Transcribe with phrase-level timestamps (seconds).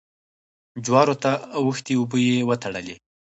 [0.85, 2.95] جوارو ته اوښتې اوبه يې وتړلې.